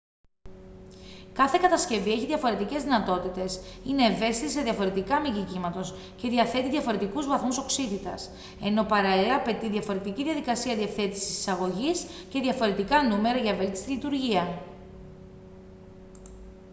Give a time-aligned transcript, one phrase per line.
[1.33, 7.57] κάθε κατασκευή έχει διαφορετικές δυνατότητες είναι ευαίσθητη σε διαφορετικά μήκη κύματος και διαθέτει διαφορετικούς βαθμούς
[7.57, 8.29] οξύτητας
[8.63, 14.61] ενώ παράλληλα απαιτεί διαφορετική διαδικασία διευθέτησης της εισαγωγής και διαφορετικά νούμερα για βέλτιστη λειτουργία